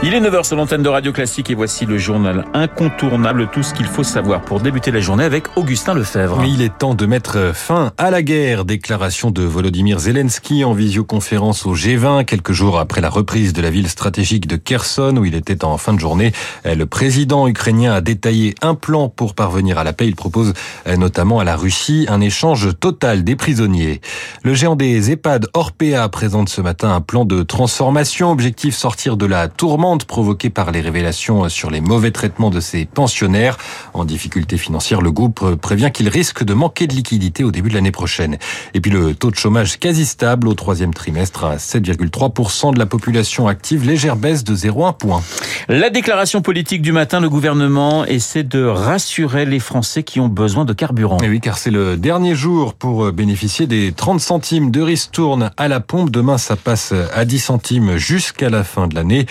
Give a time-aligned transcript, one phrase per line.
[0.00, 3.74] Il est 9h sur l'antenne de Radio Classique et voici le journal incontournable, tout ce
[3.74, 6.44] qu'il faut savoir pour débuter la journée avec Augustin Lefebvre.
[6.44, 8.64] il est temps de mettre fin à la guerre.
[8.64, 13.70] Déclaration de Volodymyr Zelensky en visioconférence au G20 quelques jours après la reprise de la
[13.70, 16.30] ville stratégique de Kherson où il était en fin de journée.
[16.64, 20.06] Le président ukrainien a détaillé un plan pour parvenir à la paix.
[20.06, 20.52] Il propose
[20.96, 24.00] notamment à la Russie un échange total des prisonniers.
[24.44, 28.30] Le géant des EHPAD Orpea présente ce matin un plan de transformation.
[28.30, 32.84] Objectif sortir de la tourmente provoquée par les révélations sur les mauvais traitements de ses
[32.84, 33.56] pensionnaires.
[33.94, 37.74] En difficulté financière, le groupe prévient qu'il risque de manquer de liquidité au début de
[37.74, 38.38] l'année prochaine.
[38.74, 42.86] Et puis le taux de chômage quasi stable au troisième trimestre à 7,3% de la
[42.86, 45.22] population active, légère baisse de 0,1 point.
[45.68, 50.64] La déclaration politique du matin, le gouvernement essaie de rassurer les Français qui ont besoin
[50.64, 51.18] de carburant.
[51.18, 55.68] Et oui, car c'est le dernier jour pour bénéficier des 30 centimes de ristourne à
[55.68, 56.10] la pompe.
[56.10, 59.26] Demain, ça passe à 10 centimes jusqu'à la fin de l'année.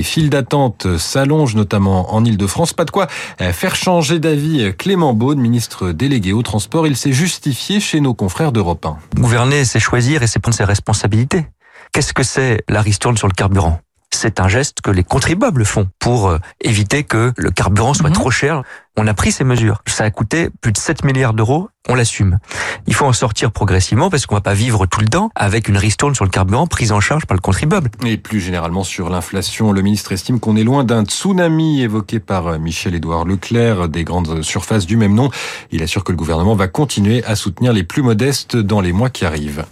[0.00, 2.72] Les files d'attente s'allongent, notamment en Ile-de-France.
[2.72, 3.06] Pas de quoi
[3.38, 6.86] faire changer d'avis Clément Beaune, ministre délégué au transport.
[6.86, 8.96] Il s'est justifié chez nos confrères d'Europe 1.
[9.16, 11.44] Gouverner, c'est choisir et c'est prendre ses responsabilités.
[11.92, 13.78] Qu'est-ce que c'est la ristourne sur le carburant?
[14.12, 18.14] C'est un geste que les contribuables font pour euh, éviter que le carburant soit mhm.
[18.14, 18.62] trop cher.
[18.96, 19.82] On a pris ces mesures.
[19.86, 21.68] Ça a coûté plus de 7 milliards d'euros.
[21.88, 22.38] On l'assume.
[22.86, 25.78] Il faut en sortir progressivement parce qu'on va pas vivre tout le temps avec une
[25.78, 27.90] ristourne sur le carburant prise en charge par le contribuable.
[28.04, 32.48] Et plus généralement sur l'inflation, le ministre estime qu'on est loin d'un tsunami évoqué par
[32.48, 35.30] euh, Michel-Édouard Leclerc des grandes surfaces du même nom.
[35.70, 39.08] Il assure que le gouvernement va continuer à soutenir les plus modestes dans les mois
[39.08, 39.64] qui arrivent.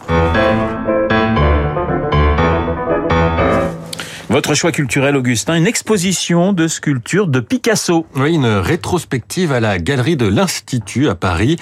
[4.39, 8.07] Votre choix culturel, Augustin, une exposition de sculptures de Picasso.
[8.15, 11.57] Oui, une rétrospective à la galerie de l'Institut à Paris.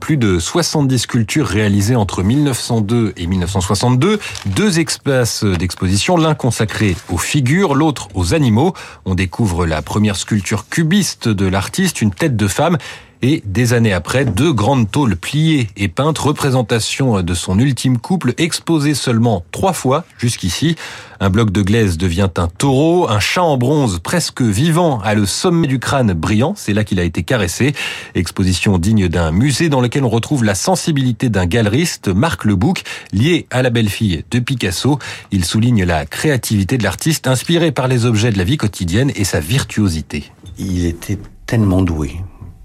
[0.00, 4.18] Plus de 70 sculptures réalisées entre 1902 et 1962.
[4.46, 8.72] Deux espaces d'exposition, l'un consacré aux figures, l'autre aux animaux.
[9.04, 12.78] On découvre la première sculpture cubiste de l'artiste, une tête de femme
[13.22, 18.34] et des années après, deux grandes tôles pliées et peintes, représentation de son ultime couple,
[18.36, 20.76] exposée seulement trois fois jusqu'ici.
[21.20, 25.24] Un bloc de glaise devient un taureau, un chat en bronze presque vivant a le
[25.24, 27.74] sommet du crâne brillant, c'est là qu'il a été caressé.
[28.16, 33.46] Exposition digne d'un musée dans lequel on retrouve la sensibilité d'un galeriste, Marc Lebouc, lié
[33.50, 34.98] à la belle-fille de Picasso.
[35.30, 39.24] Il souligne la créativité de l'artiste, inspiré par les objets de la vie quotidienne et
[39.24, 40.24] sa virtuosité.
[40.58, 42.16] Il était tellement doué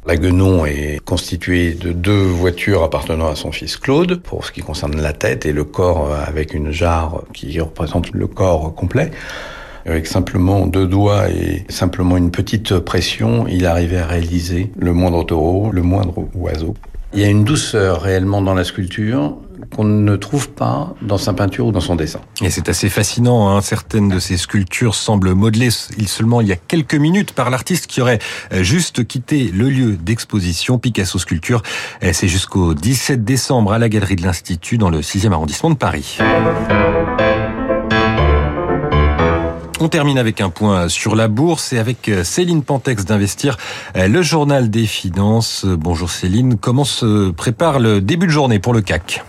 [0.08, 4.62] la Guenon est constituée de deux voitures appartenant à son fils Claude, pour ce qui
[4.62, 9.12] concerne la tête et le corps avec une jarre qui représente le corps complet.
[9.86, 15.26] Avec simplement deux doigts et simplement une petite pression, il arrivait à réaliser le moindre
[15.26, 16.74] taureau, le moindre oiseau.
[17.14, 19.38] Il y a une douceur réellement dans la sculpture,
[19.76, 22.20] qu'on ne trouve pas dans sa peinture ou dans son dessin.
[22.42, 23.62] Et c'est assez fascinant, hein.
[23.62, 25.72] certaines de ces sculptures semblent modelées
[26.08, 28.20] seulement il y a quelques minutes par l'artiste qui aurait
[28.54, 30.80] euh, juste quitté le lieu d'exposition.
[30.80, 31.62] Picasso Sculpture,
[32.04, 35.76] euh, c'est jusqu'au 17 décembre à la Galerie de l'Institut dans le 6e arrondissement de
[35.76, 36.18] Paris.
[39.80, 43.58] On termine avec un point sur la bourse et avec euh, Céline Pantex d'Investir,
[43.96, 45.66] le journal des finances.
[45.66, 49.24] Bonjour Céline, comment se prépare le début de journée pour le CAC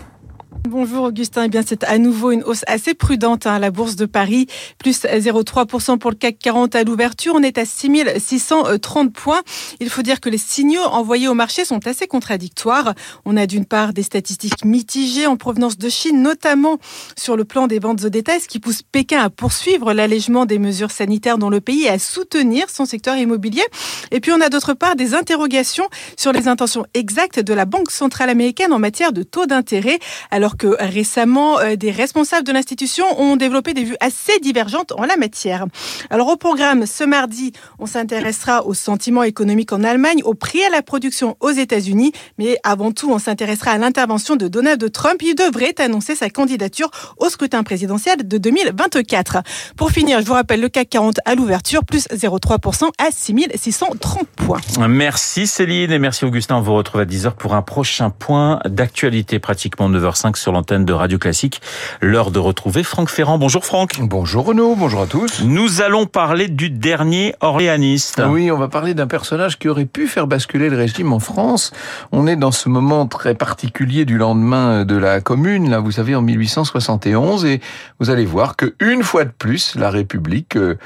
[0.67, 3.95] Bonjour Augustin, eh bien c'est à nouveau une hausse assez prudente à hein, la Bourse
[3.95, 4.47] de Paris,
[4.77, 9.41] plus 0,3% pour le CAC 40 à l'ouverture, on est à 6630 points.
[9.79, 12.93] Il faut dire que les signaux envoyés au marché sont assez contradictoires.
[13.23, 16.77] On a d'une part des statistiques mitigées en provenance de Chine, notamment
[17.17, 20.59] sur le plan des ventes au détail, ce qui pousse Pékin à poursuivre l'allègement des
[20.59, 23.63] mesures sanitaires dans le pays et à soutenir son secteur immobilier.
[24.11, 25.87] Et puis on a d'autre part des interrogations
[26.17, 29.99] sur les intentions exactes de la Banque centrale américaine en matière de taux d'intérêt.
[30.31, 34.93] Alors alors que récemment, euh, des responsables de l'institution ont développé des vues assez divergentes
[34.93, 35.67] en la matière.
[36.09, 40.71] Alors au programme, ce mardi, on s'intéressera au sentiment économique en Allemagne, au prix à
[40.71, 45.21] la production aux États-Unis, mais avant tout, on s'intéressera à l'intervention de Donald Trump.
[45.21, 49.43] Il devrait annoncer sa candidature au scrutin présidentiel de 2024.
[49.77, 54.61] Pour finir, je vous rappelle le CAC 40 à l'ouverture, plus 0,3% à 6630 points.
[54.87, 56.55] Merci Céline et merci Augustin.
[56.55, 60.93] On vous retrouve à 10h pour un prochain point d'actualité, pratiquement 9h05 sur l'antenne de
[60.93, 61.61] Radio Classique.
[62.01, 63.37] L'heure de retrouver Franck Ferrand.
[63.37, 63.99] Bonjour Franck.
[64.01, 65.43] Bonjour Renaud, bonjour à tous.
[65.43, 68.21] Nous allons parler du dernier orléaniste.
[68.27, 71.71] Oui, on va parler d'un personnage qui aurait pu faire basculer le régime en France.
[72.11, 76.15] On est dans ce moment très particulier du lendemain de la Commune, là vous savez
[76.15, 77.61] en 1871, et
[77.99, 80.77] vous allez voir que une fois de plus la République euh,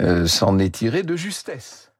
[0.00, 1.91] euh, s'en est tirée de justesse.